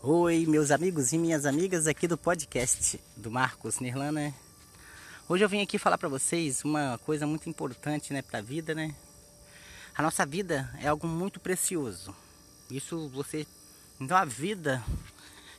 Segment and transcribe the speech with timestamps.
[0.00, 4.32] Oi, meus amigos e minhas amigas aqui do podcast do Marcos Nirlana.
[5.28, 8.76] Hoje eu vim aqui falar para vocês uma coisa muito importante, né, para a vida,
[8.76, 8.94] né?
[9.96, 12.14] A nossa vida é algo muito precioso.
[12.70, 13.44] Isso você,
[13.98, 14.84] então a vida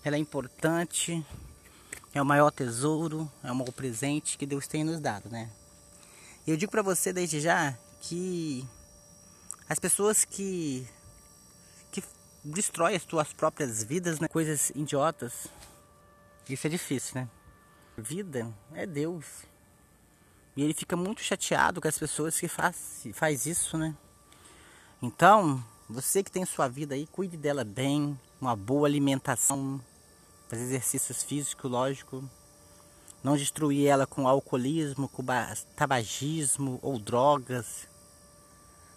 [0.06, 1.22] ela é importante,
[2.14, 5.50] é o maior tesouro, é o maior presente que Deus tem nos dado, né?
[6.48, 8.66] E eu digo para você desde já que
[9.68, 10.88] as pessoas que
[12.44, 14.28] destrói as suas próprias vidas, né?
[14.28, 15.48] Coisas idiotas.
[16.50, 17.30] Isso é difícil, né?
[17.98, 19.26] Vida é Deus.
[20.56, 23.96] E ele fica muito chateado com as pessoas que faz, faz isso, né?
[25.02, 29.82] Então, você que tem sua vida aí, cuide dela bem, uma boa alimentação,
[30.48, 32.24] fazer exercícios físicos, lógico.
[33.24, 35.24] Não destruir ela com alcoolismo, com
[35.76, 37.88] tabagismo ou drogas.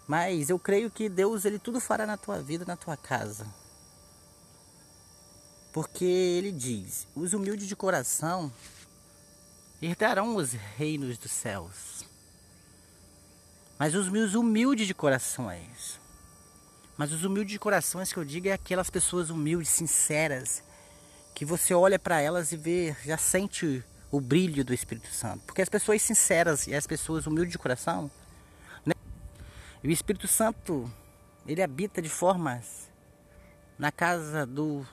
[0.07, 3.47] Mas eu creio que Deus ele tudo fará na tua vida, na tua casa.
[5.71, 8.51] Porque ele diz: os humildes de coração
[9.81, 12.05] herdarão os reinos dos céus.
[13.79, 15.99] Mas os meus humildes de corações.
[16.95, 20.63] Mas os humildes de corações que eu digo é aquelas pessoas humildes, sinceras,
[21.33, 25.43] que você olha para elas e vê, já sente o brilho do Espírito Santo.
[25.45, 28.11] Porque as pessoas sinceras e as pessoas humildes de coração?
[29.83, 30.89] E o Espírito Santo,
[31.45, 32.89] ele habita de formas
[33.77, 34.87] na casa do,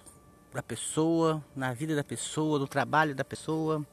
[0.52, 3.86] da pessoa, na vida da pessoa, no trabalho da pessoa.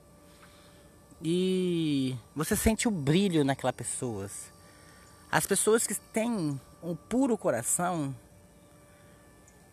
[1.22, 4.52] E você sente o brilho naquelas pessoas.
[5.32, 8.16] As pessoas que têm um puro coração,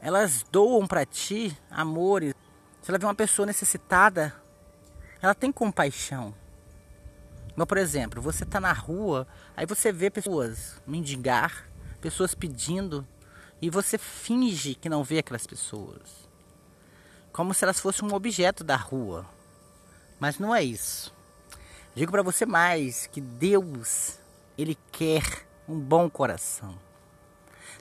[0.00, 2.34] elas doam para ti amores.
[2.82, 4.34] Se ela vê uma pessoa necessitada,
[5.22, 6.34] ela tem compaixão.
[7.56, 11.68] Mas, por exemplo, você está na rua, aí você vê pessoas mendigar,
[12.00, 13.06] pessoas pedindo,
[13.62, 16.28] e você finge que não vê aquelas pessoas.
[17.32, 19.24] Como se elas fossem um objeto da rua.
[20.18, 21.14] Mas não é isso.
[21.94, 24.18] Digo para você mais que Deus,
[24.58, 25.22] ele quer
[25.68, 26.76] um bom coração.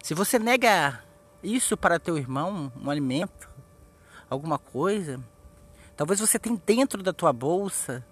[0.02, 1.04] Se você nega
[1.42, 3.50] isso para teu irmão, um alimento,
[4.30, 5.20] alguma coisa,
[5.96, 8.06] talvez você tenha dentro da tua bolsa,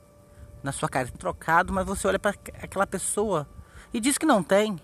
[0.63, 3.47] na sua cara trocado, mas você olha para aquela pessoa
[3.94, 4.79] e diz que não tem.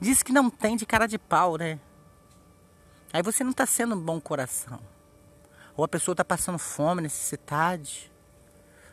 [0.00, 1.80] Diz que não tem de cara de pau, né?
[3.12, 4.80] Aí você não está sendo um bom coração.
[5.76, 8.12] Ou a pessoa está passando fome, necessidade.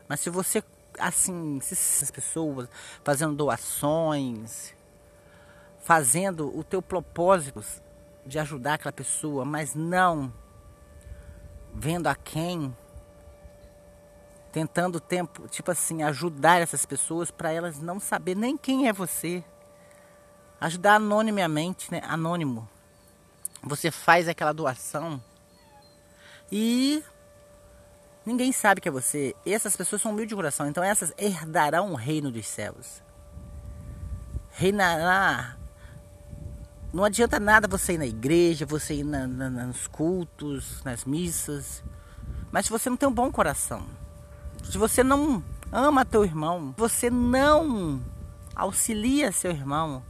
[0.08, 0.64] Mas se você
[1.00, 2.70] assim, essas pessoas
[3.04, 4.74] fazendo doações,
[5.80, 7.64] fazendo o teu propósito
[8.26, 10.34] de ajudar aquela pessoa, mas não
[11.74, 12.76] vendo a quem,
[14.56, 19.44] tentando tempo, tipo assim, ajudar essas pessoas para elas não saber nem quem é você.
[20.62, 22.02] Ajudar anonimamente, né?
[22.06, 22.66] Anônimo.
[23.62, 25.22] Você faz aquela doação
[26.50, 27.04] e
[28.26, 29.36] Ninguém sabe que é você.
[29.46, 30.70] Essas pessoas são humildes de coração.
[30.70, 33.04] Então essas herdarão o reino dos céus.
[34.52, 35.58] Reinará.
[36.94, 41.84] Não adianta nada você ir na igreja, você ir na, na, nos cultos, nas missas.
[42.54, 43.86] Mas se você não tem um bom coração,
[44.70, 48.02] se você não ama teu irmão, você não
[48.56, 50.04] auxilia seu irmão,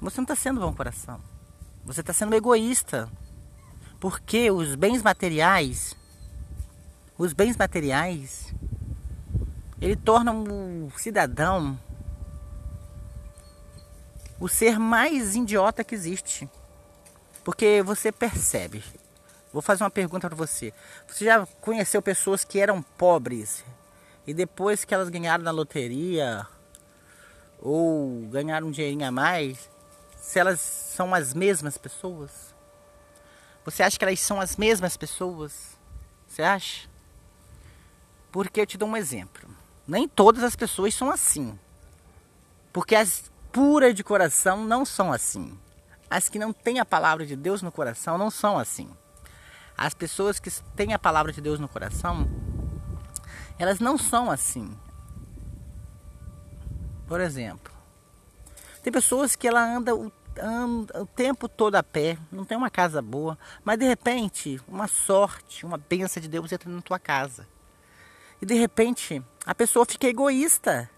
[0.00, 1.20] você não está sendo bom coração.
[1.84, 3.08] Você está sendo egoísta.
[4.00, 5.96] Porque os bens materiais,
[7.16, 8.52] os bens materiais,
[9.80, 11.78] ele torna o cidadão
[14.40, 16.50] o ser mais idiota que existe.
[17.44, 18.82] Porque você percebe.
[19.52, 20.72] Vou fazer uma pergunta para você.
[21.06, 23.64] Você já conheceu pessoas que eram pobres
[24.26, 26.46] e depois que elas ganharam na loteria
[27.60, 29.68] ou ganharam um dinheirinho a mais,
[30.16, 32.54] se elas são as mesmas pessoas?
[33.64, 35.76] Você acha que elas são as mesmas pessoas?
[36.26, 36.88] Você acha?
[38.32, 39.48] Porque eu te dou um exemplo.
[39.86, 41.58] Nem todas as pessoas são assim.
[42.72, 45.58] Porque as puras de coração não são assim.
[46.08, 48.90] As que não têm a palavra de Deus no coração não são assim.
[49.76, 52.28] As pessoas que têm a palavra de Deus no coração,
[53.58, 54.76] elas não são assim.
[57.06, 57.72] Por exemplo,
[58.82, 62.70] tem pessoas que ela anda o anda o tempo todo a pé, não tem uma
[62.70, 67.46] casa boa, mas de repente, uma sorte, uma benção de Deus entra na tua casa.
[68.40, 70.90] E de repente, a pessoa fica egoísta.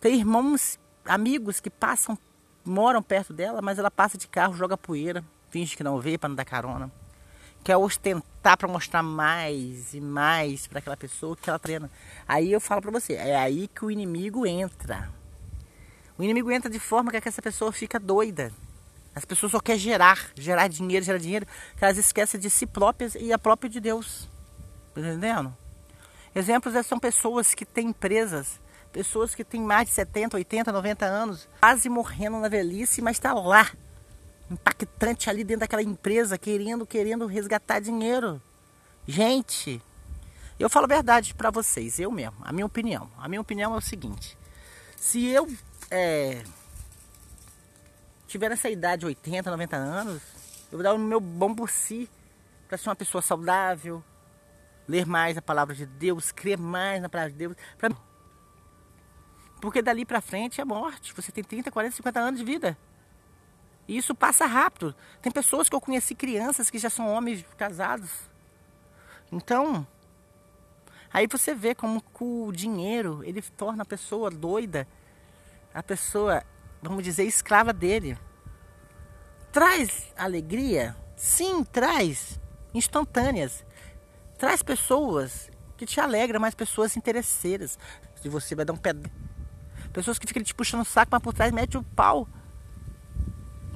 [0.00, 2.18] Tem irmãos, amigos que passam,
[2.64, 5.24] moram perto dela, mas ela passa de carro, joga poeira,
[5.56, 6.92] finge que não vê para não dar carona.
[7.64, 11.90] Quer ostentar para mostrar mais e mais para aquela pessoa que ela treina.
[12.28, 15.10] Aí eu falo para você, é aí que o inimigo entra.
[16.18, 18.52] O inimigo entra de forma que essa pessoa fica doida.
[19.14, 23.14] As pessoas só querem gerar, gerar dinheiro, gerar dinheiro, que elas esquecem de si próprias
[23.14, 24.28] e a própria de Deus.
[24.94, 25.56] Tá entendendo?
[26.34, 28.60] Exemplos são pessoas que têm empresas,
[28.92, 33.32] pessoas que têm mais de 70, 80, 90 anos, quase morrendo na velhice, mas está
[33.32, 33.70] lá,
[34.50, 38.40] impactante ali dentro daquela empresa, querendo, querendo resgatar dinheiro.
[39.06, 39.82] Gente,
[40.58, 43.10] eu falo a verdade para vocês, eu mesmo, a minha opinião.
[43.18, 44.38] A minha opinião é o seguinte:
[44.96, 45.48] se eu
[45.90, 46.42] é,
[48.26, 50.22] tiver essa idade, 80, 90 anos,
[50.70, 52.08] eu vou dar o meu bom por si
[52.68, 54.02] para ser uma pessoa saudável,
[54.88, 57.56] ler mais a palavra de Deus, crer mais na palavra de Deus.
[57.78, 57.90] Pra...
[59.60, 61.12] Porque dali para frente é morte.
[61.14, 62.76] Você tem 30, 40, 50 anos de vida.
[63.88, 64.94] E isso passa rápido.
[65.22, 68.10] Tem pessoas que eu conheci, crianças que já são homens casados.
[69.30, 69.86] Então,
[71.12, 74.86] aí você vê como o dinheiro, ele torna a pessoa doida.
[75.72, 76.42] A pessoa,
[76.82, 78.18] vamos dizer, escrava dele.
[79.52, 80.96] Traz alegria?
[81.16, 82.40] Sim, traz.
[82.74, 83.64] Instantâneas.
[84.36, 87.78] Traz pessoas que te alegram, mas pessoas interesseiras.
[88.20, 88.92] Se você vai dar um pé.
[89.92, 92.28] Pessoas que ficam te puxando o saco, mas por trás mete o pau.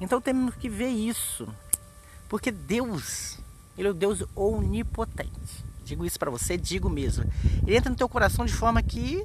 [0.01, 1.49] Então temos que ver isso.
[2.29, 3.39] Porque Deus,
[3.77, 5.65] Ele é o Deus onipotente.
[5.85, 7.25] Digo isso para você, digo mesmo.
[7.67, 9.25] Ele entra no teu coração de forma que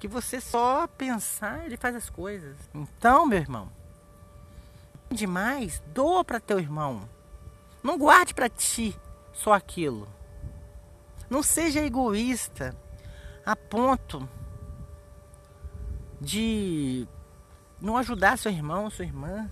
[0.00, 2.56] que você só pensar, ele faz as coisas.
[2.74, 3.70] Então, meu irmão,
[5.10, 7.06] demais, doa para teu irmão.
[7.82, 8.98] Não guarde para ti
[9.30, 10.08] só aquilo.
[11.28, 12.74] Não seja egoísta
[13.44, 14.26] a ponto
[16.18, 17.06] de
[17.80, 19.50] não ajudar seu irmão, sua irmã.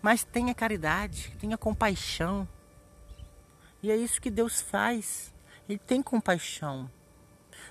[0.00, 2.48] Mas tenha caridade, tenha compaixão.
[3.82, 5.34] E é isso que Deus faz.
[5.68, 6.90] Ele tem compaixão.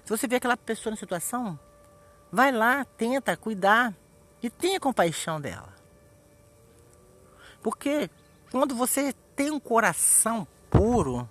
[0.04, 1.60] Se você vê aquela pessoa na situação,
[2.32, 3.94] vai lá, tenta cuidar
[4.42, 5.74] e tenha compaixão dela.
[7.62, 8.10] Porque
[8.52, 11.28] quando você tem um coração puro,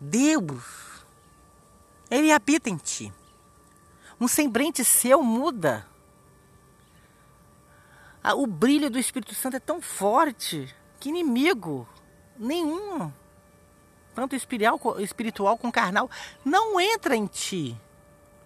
[0.00, 1.04] Deus,
[2.10, 3.12] Ele habita em ti.
[4.20, 5.86] Um semblante seu muda.
[8.36, 11.88] O brilho do Espírito Santo é tão forte que inimigo
[12.38, 13.10] nenhum,
[14.14, 16.10] tanto espiritual, espiritual como carnal,
[16.44, 17.74] não entra em ti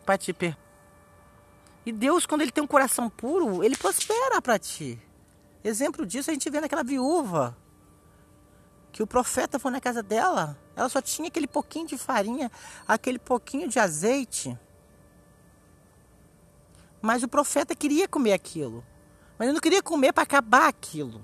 [0.07, 0.57] para te per...
[1.85, 5.01] E Deus, quando Ele tem um coração puro, Ele prospera para ti.
[5.63, 7.57] Exemplo disso a gente vê naquela viúva.
[8.93, 10.57] Que o profeta foi na casa dela.
[10.77, 12.51] Ela só tinha aquele pouquinho de farinha,
[12.87, 14.57] aquele pouquinho de azeite.
[17.05, 18.83] Mas o profeta queria comer aquilo.
[19.39, 21.21] Mas ele não queria comer para acabar aquilo.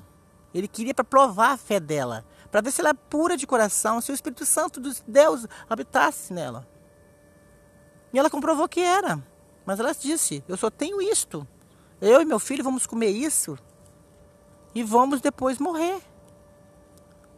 [0.52, 2.22] Ele queria para provar a fé dela.
[2.50, 6.34] Para ver se ela é pura de coração, se o Espírito Santo de Deus habitasse
[6.34, 6.68] nela.
[8.12, 9.24] E ela comprovou que era.
[9.64, 11.48] Mas ela disse: Eu só tenho isto.
[11.98, 13.56] Eu e meu filho vamos comer isso
[14.74, 16.02] e vamos depois morrer.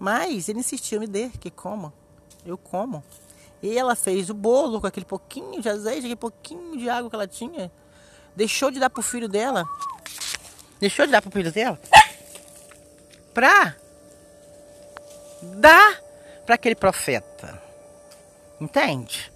[0.00, 1.94] Mas ele insistiu, me dê, que coma.
[2.44, 3.04] Eu como.
[3.62, 7.14] E ela fez o bolo com aquele pouquinho de azeite, aquele pouquinho de água que
[7.14, 7.70] ela tinha.
[8.34, 9.68] Deixou de dar pro filho dela.
[10.80, 11.78] Deixou de dar pro filho dela.
[13.34, 13.74] Pra
[15.42, 16.00] dar
[16.44, 17.62] para aquele profeta.
[18.60, 19.32] Entende?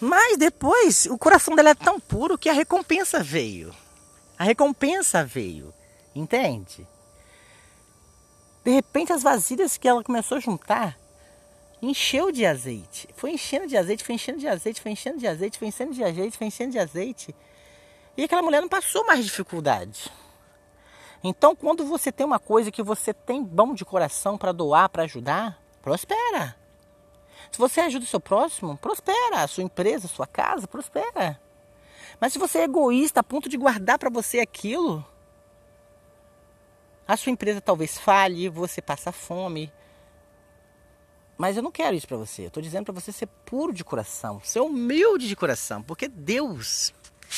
[0.00, 3.74] Mas depois o coração dela é tão puro que a recompensa veio.
[4.38, 5.74] A recompensa veio,
[6.14, 6.86] entende?
[8.64, 10.96] De repente as vasilhas que ela começou a juntar
[11.80, 13.08] encheu de azeite.
[13.14, 16.04] Foi enchendo de azeite, foi enchendo de azeite, foi enchendo de azeite, foi enchendo de
[16.04, 17.34] azeite, foi enchendo de azeite.
[18.16, 20.10] E aquela mulher não passou mais dificuldade.
[21.22, 25.04] Então, quando você tem uma coisa que você tem bom de coração para doar, para
[25.04, 26.56] ajudar, prospera.
[27.50, 29.42] Se você ajuda o seu próximo, prospera.
[29.42, 31.40] A sua empresa, a sua casa, prospera.
[32.20, 35.04] Mas se você é egoísta a ponto de guardar para você aquilo,
[37.06, 39.72] a sua empresa talvez falhe, você passa fome.
[41.38, 42.42] Mas eu não quero isso para você.
[42.42, 46.92] Eu estou dizendo para você ser puro de coração, ser humilde de coração, porque Deus,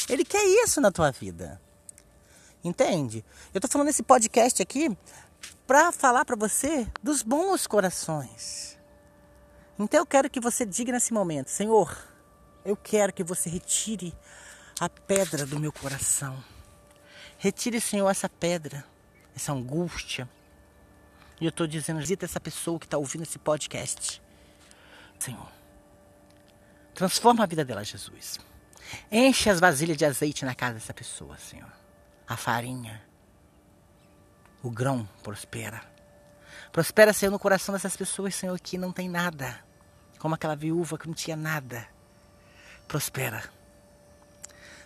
[0.08, 1.60] Ele quer isso na tua vida.
[2.64, 3.24] Entende?
[3.52, 4.96] Eu estou falando nesse podcast aqui
[5.66, 8.78] para falar para você dos bons corações.
[9.78, 11.96] Então eu quero que você diga nesse momento, Senhor,
[12.64, 14.14] eu quero que você retire
[14.78, 16.42] a pedra do meu coração.
[17.38, 18.84] Retire, Senhor, essa pedra,
[19.34, 20.28] essa angústia.
[21.40, 24.20] E eu estou dizendo, visita essa pessoa que está ouvindo esse podcast.
[25.18, 25.48] Senhor,
[26.94, 28.38] transforma a vida dela, Jesus.
[29.10, 31.70] Enche as vasilhas de azeite na casa dessa pessoa, Senhor.
[32.26, 33.02] A farinha,
[34.62, 35.82] o grão prospera.
[36.70, 39.58] Prospera, Senhor, no coração dessas pessoas, Senhor, que não tem nada.
[40.18, 41.88] Como aquela viúva que não tinha nada.
[42.86, 43.42] Prospera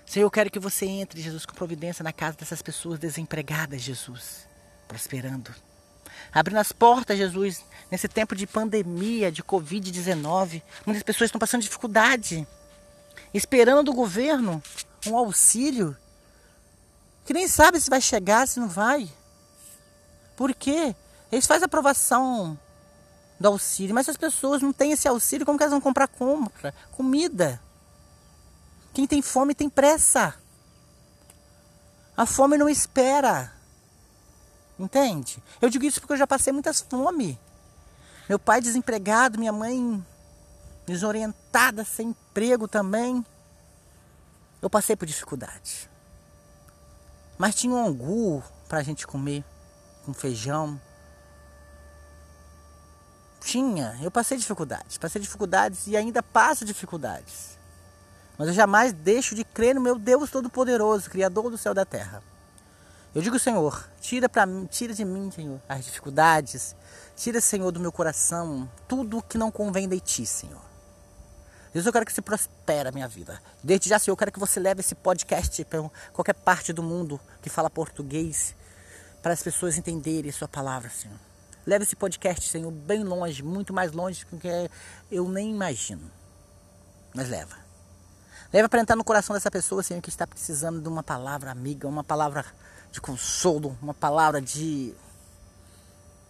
[0.06, 4.46] Senhor, eu quero que você entre, Jesus, com providência na casa dessas pessoas desempregadas, Jesus,
[4.86, 5.52] prosperando.
[6.32, 10.62] Abrindo as portas, Jesus, nesse tempo de pandemia, de Covid-19.
[10.84, 12.46] Muitas pessoas estão passando dificuldade,
[13.32, 14.62] esperando do governo
[15.06, 15.96] um auxílio
[17.24, 19.10] que nem sabe se vai chegar, se não vai.
[20.36, 20.94] Por quê?
[21.32, 22.58] Eles fazem aprovação
[23.40, 26.74] do auxílio, mas as pessoas não têm esse auxílio, como que elas vão comprar compra?
[26.92, 27.60] Comida.
[28.92, 30.34] Quem tem fome tem pressa.
[32.16, 33.53] A fome não espera.
[34.78, 35.42] Entende?
[35.60, 37.38] Eu digo isso porque eu já passei muitas fome.
[38.28, 40.04] Meu pai desempregado, minha mãe
[40.86, 43.24] desorientada, sem emprego também.
[44.60, 45.88] Eu passei por dificuldade.
[47.36, 49.44] Mas tinha um angu para a gente comer,
[50.04, 50.80] com feijão.
[53.40, 57.58] Tinha, eu passei dificuldades, passei dificuldades e ainda passo dificuldades.
[58.38, 61.84] Mas eu jamais deixo de crer no meu Deus Todo-Poderoso, Criador do céu e da
[61.84, 62.22] terra.
[63.14, 66.74] Eu digo, Senhor, tira para mim, tira de mim, Senhor, as dificuldades,
[67.14, 70.60] tira, Senhor, do meu coração tudo que não convém de ti, Senhor.
[71.72, 73.40] Deus, eu quero que você prospere a minha vida.
[73.62, 77.20] Desde já, Senhor, eu quero que você leve esse podcast para qualquer parte do mundo
[77.40, 78.54] que fala português,
[79.22, 81.18] para as pessoas entenderem a sua palavra, Senhor.
[81.64, 84.48] Leve esse podcast, Senhor, bem longe, muito mais longe do que
[85.10, 86.10] eu nem imagino.
[87.14, 87.63] Mas leva.
[88.54, 91.88] Leva para entrar no coração dessa pessoa, Senhor, que está precisando de uma palavra amiga,
[91.88, 92.46] uma palavra
[92.92, 94.94] de consolo, uma palavra de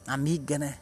[0.07, 0.78] amiga, né?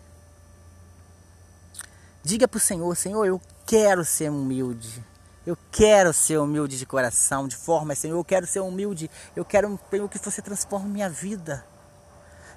[2.22, 5.04] Diga para o Senhor, Senhor, eu quero ser humilde.
[5.44, 8.16] Eu quero ser humilde de coração, de forma, Senhor.
[8.16, 9.10] Eu quero ser humilde.
[9.34, 11.66] Eu quero que você transforme minha vida.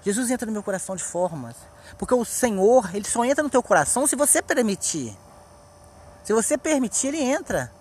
[0.04, 1.56] Jesus entra no meu coração de formas.
[1.98, 5.18] Porque o Senhor, Ele só entra no teu coração se você permitir.
[6.24, 7.74] Se você permitir, Ele entra.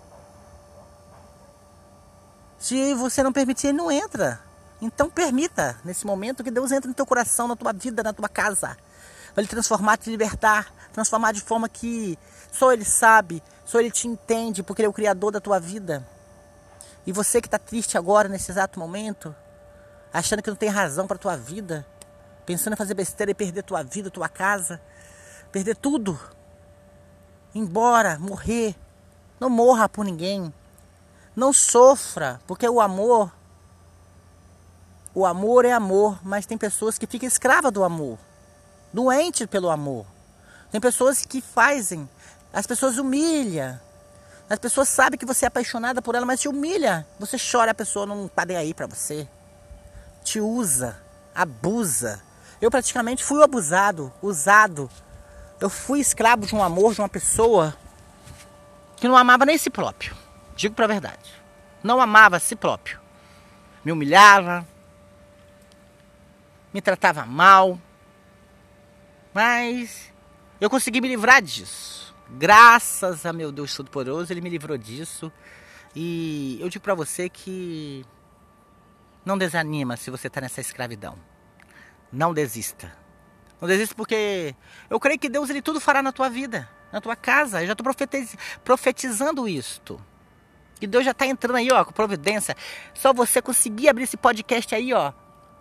[2.57, 4.39] Se você não permitir, Ele não entra.
[4.81, 8.29] Então permita, nesse momento, que Deus entre no teu coração, na tua vida, na tua
[8.29, 8.77] casa.
[9.33, 10.73] Para Ele transformar, te libertar.
[10.93, 12.17] Transformar de forma que
[12.51, 16.07] só Ele sabe, só Ele te entende, porque Ele é o Criador da tua vida.
[17.05, 19.35] E você que está triste agora, nesse exato momento,
[20.11, 21.85] achando que não tem razão para a tua vida,
[22.45, 24.81] pensando em fazer besteira e perder tua vida, tua casa,
[25.51, 26.17] perder tudo,
[27.53, 28.75] embora, morrer,
[29.39, 30.53] não morra por ninguém,
[31.35, 33.31] não sofra, porque o amor,
[35.13, 38.17] o amor é amor, mas tem pessoas que ficam escravas do amor,
[38.93, 40.05] doente pelo amor.
[40.71, 42.09] Tem pessoas que fazem
[42.55, 43.77] as pessoas humilham.
[44.49, 47.05] As pessoas sabem que você é apaixonada por ela, mas te humilha.
[47.19, 49.27] Você chora, a pessoa não está nem aí para você.
[50.23, 50.97] Te usa,
[51.35, 52.21] abusa.
[52.61, 54.89] Eu praticamente fui abusado, usado.
[55.59, 57.75] Eu fui escravo de um amor de uma pessoa
[58.95, 60.15] que não amava nem si próprio.
[60.55, 61.33] Digo para a verdade.
[61.83, 62.99] Não amava a si próprio.
[63.83, 64.65] Me humilhava,
[66.73, 67.79] me tratava mal.
[69.33, 70.11] Mas
[70.59, 72.15] eu consegui me livrar disso.
[72.29, 75.31] Graças a meu Deus Todo-Poderoso, Ele me livrou disso.
[75.95, 78.05] E eu digo para você que
[79.23, 81.17] não desanima se você está nessa escravidão.
[82.11, 82.91] Não desista.
[83.59, 84.55] Não desista porque
[84.89, 87.61] eu creio que Deus ele tudo fará na tua vida, na tua casa.
[87.61, 87.85] Eu já estou
[88.63, 89.99] profetizando isto.
[90.81, 92.55] E Deus já está entrando aí, ó, com providência.
[92.93, 95.13] Só você conseguir abrir esse podcast aí, ó,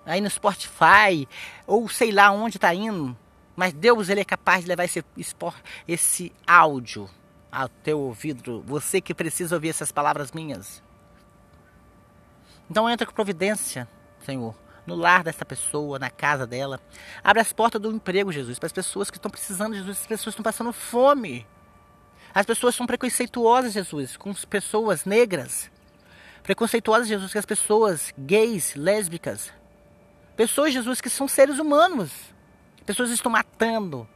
[0.05, 1.29] aí no Spotify
[1.67, 3.17] ou sei lá onde está indo
[3.57, 5.05] mas Deus ele é capaz de levar esse,
[5.87, 7.09] esse áudio
[7.51, 8.63] ao teu ouvido.
[8.67, 10.83] Você que precisa ouvir essas palavras minhas.
[12.69, 13.89] Então entra com providência,
[14.25, 14.55] Senhor,
[14.87, 16.81] no lar dessa pessoa, na casa dela.
[17.23, 20.01] Abre as portas do emprego, Jesus, para as pessoas que estão precisando, Jesus.
[20.01, 21.47] As pessoas estão passando fome.
[22.35, 25.71] As pessoas são preconceituosas, Jesus, com as pessoas negras.
[26.43, 29.53] Preconceituosas, Jesus, com as pessoas gays, lésbicas.
[30.37, 32.35] Pessoas, Jesus, que são seres humanos
[32.87, 34.07] Pessoas estão matando.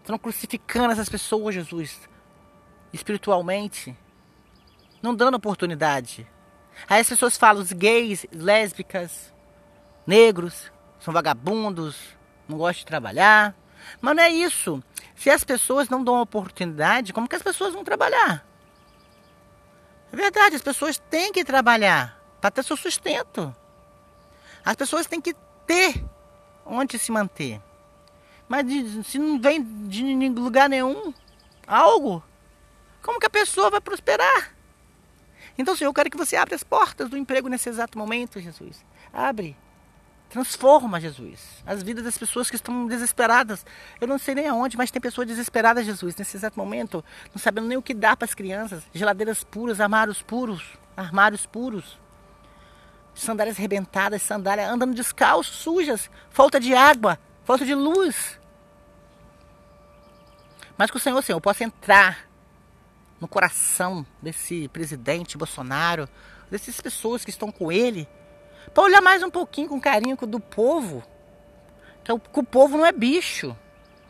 [0.00, 2.08] Estão crucificando essas pessoas, Jesus.
[2.92, 3.96] Espiritualmente.
[5.00, 6.26] Não dando oportunidade.
[6.88, 9.32] Aí as pessoas falam, os gays, lésbicas,
[10.06, 12.16] negros, são vagabundos,
[12.48, 13.54] não gostam de trabalhar.
[14.00, 14.82] Mas não é isso.
[15.20, 18.42] Se as pessoas não dão oportunidade, como que as pessoas vão trabalhar?
[20.10, 23.54] É verdade, as pessoas têm que trabalhar para ter seu sustento.
[24.64, 25.34] As pessoas têm que
[25.66, 26.02] ter
[26.64, 27.60] onde se manter.
[28.48, 28.64] Mas
[29.04, 31.12] se não vem de lugar nenhum
[31.66, 32.24] algo,
[33.02, 34.56] como que a pessoa vai prosperar?
[35.58, 38.82] Então, Senhor, eu quero que você abra as portas do emprego nesse exato momento, Jesus.
[39.12, 39.54] Abre.
[40.30, 43.66] Transforma, Jesus, as vidas das pessoas que estão desesperadas.
[44.00, 47.66] Eu não sei nem aonde, mas tem pessoas desesperadas, Jesus, nesse exato momento, não sabendo
[47.66, 48.84] nem o que dar para as crianças.
[48.94, 50.62] Geladeiras puras, armários puros,
[50.96, 51.98] armários puros,
[53.12, 58.38] sandálias arrebentadas, sandálias andando descalço, sujas, falta de água, falta de luz.
[60.78, 62.30] Mas que o Senhor, Senhor, possa entrar
[63.20, 66.08] no coração desse presidente Bolsonaro,
[66.48, 68.08] dessas pessoas que estão com ele,
[68.72, 71.02] para olhar mais um pouquinho com carinho do povo.
[72.04, 73.56] Que o, que o povo não é bicho.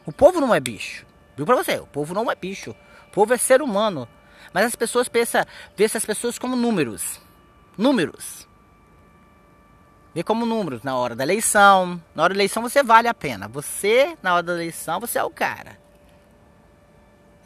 [0.06, 1.06] O povo não é bicho.
[1.36, 1.78] Viu para você?
[1.78, 2.70] O povo não é bicho.
[3.08, 4.08] O povo é ser humano.
[4.52, 5.44] Mas as pessoas pensam,
[5.76, 7.20] vê essas pessoas como números.
[7.78, 8.46] Números.
[10.14, 12.02] Vê como números na hora da eleição.
[12.14, 13.48] Na hora da eleição você vale a pena.
[13.48, 15.79] Você, na hora da eleição, você é o cara.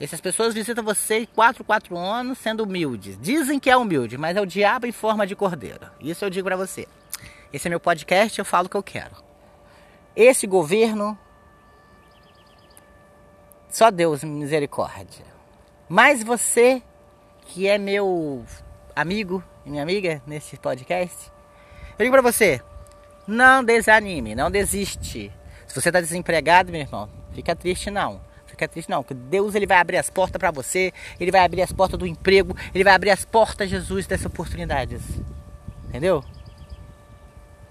[0.01, 3.17] Essas pessoas visitam você 4, 4 anos sendo humildes.
[3.21, 5.89] Dizem que é humilde, mas é o diabo em forma de cordeiro.
[6.01, 6.89] Isso eu digo para você.
[7.53, 9.15] Esse é meu podcast, eu falo o que eu quero.
[10.17, 11.17] Esse governo,
[13.69, 15.25] só Deus misericórdia.
[15.89, 16.83] Mas você,
[17.43, 18.45] que é meu
[18.97, 21.33] amigo e minha amiga nesse podcast,
[21.97, 22.61] eu digo para você,
[23.29, 25.33] não desanime, não desiste.
[25.69, 29.67] Se você está desempregado, meu irmão, fica triste não fica triste não, que Deus ele
[29.67, 32.95] vai abrir as portas para você, ele vai abrir as portas do emprego, ele vai
[32.95, 35.03] abrir as portas, Jesus, dessas oportunidades.
[35.89, 36.25] Entendeu?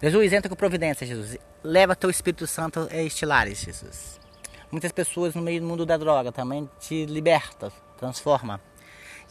[0.01, 1.37] Jesus, entra com providência, Jesus.
[1.63, 4.19] Leva teu Espírito Santo a este lares, Jesus.
[4.69, 8.59] Muitas pessoas no meio do mundo da droga também te liberta, transforma.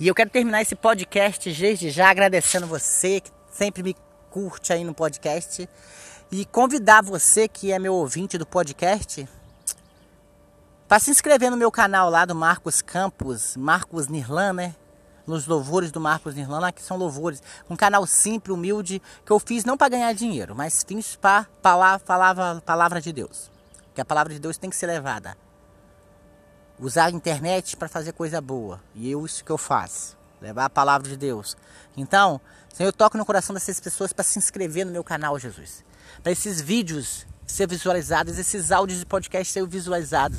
[0.01, 3.95] E eu quero terminar esse podcast desde já agradecendo você que sempre me
[4.31, 5.69] curte aí no podcast
[6.31, 9.29] e convidar você que é meu ouvinte do podcast
[10.93, 14.77] para se inscrever no meu canal lá do Marcos Campos, Marcos Nirlan, né?
[15.27, 17.43] Nos louvores do Marcos Nirlan, lá que são louvores.
[17.71, 22.61] Um canal simples, humilde, que eu fiz não para ganhar dinheiro, mas fiz para palavra,
[22.61, 23.51] palavra de Deus.
[23.95, 25.35] Que a palavra de Deus tem que ser levada.
[26.79, 28.79] Usar a internet para fazer coisa boa.
[28.95, 30.15] E eu, isso que eu faço.
[30.43, 31.57] Levar a palavra de Deus.
[31.97, 32.39] Então,
[32.71, 35.87] Senhor, eu toco no coração dessas pessoas para se inscrever no meu canal, Jesus.
[36.23, 40.39] Para esses vídeos ser visualizados, esses áudios de podcast serem visualizados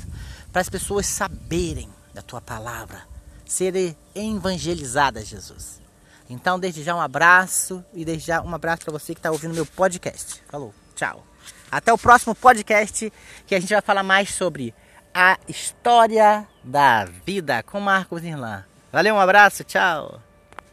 [0.53, 3.01] para as pessoas saberem da tua palavra,
[3.43, 5.81] serem evangelizadas, Jesus.
[6.29, 9.53] Então, desde já um abraço e desde já um abraço para você que está ouvindo
[9.53, 10.41] meu podcast.
[10.47, 11.25] Falou, tchau.
[11.69, 13.11] Até o próximo podcast
[13.47, 14.73] que a gente vai falar mais sobre
[15.13, 18.63] a história da vida com Marcos Irlan.
[18.91, 20.32] Valeu, um abraço, tchau.